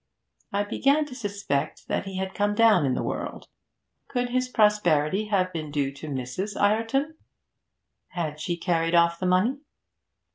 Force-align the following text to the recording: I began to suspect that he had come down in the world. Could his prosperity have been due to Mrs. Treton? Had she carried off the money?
I 0.51 0.63
began 0.63 1.05
to 1.05 1.13
suspect 1.13 1.87
that 1.87 2.05
he 2.07 2.17
had 2.17 2.33
come 2.33 2.55
down 2.55 2.87
in 2.87 2.95
the 2.95 3.03
world. 3.03 3.47
Could 4.07 4.29
his 4.29 4.49
prosperity 4.49 5.25
have 5.25 5.53
been 5.53 5.69
due 5.69 5.91
to 5.93 6.07
Mrs. 6.07 6.53
Treton? 6.53 7.17
Had 8.07 8.39
she 8.39 8.57
carried 8.57 8.95
off 8.95 9.19
the 9.19 9.27
money? 9.27 9.59